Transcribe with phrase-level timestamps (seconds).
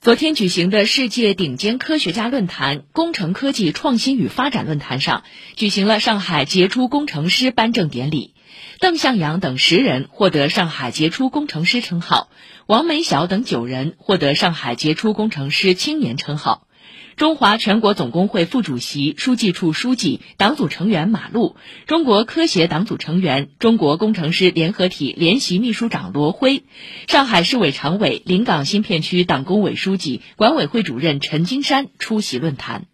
[0.00, 5.24] 昨天举行的世界顶尖科学家论坛“工程科技创新与发展论坛”上，
[5.56, 8.32] 举行了上海杰出工程师颁证典礼。
[8.78, 12.30] 邓向阳等十人获得上海杰出工程师称号，
[12.66, 16.67] 王梅晓等九人获得上海杰出工程师青年称号。
[17.16, 21.56] 中华全国总工会副主席、书记处书记、党组成员马路，
[21.86, 26.62] 中国科协党组成员、中国工程师联合体联席秘书长罗辉，
[27.08, 32.86] 上海市委常委、临港新片区党工委书记、管委会主任陈金山出席论坛。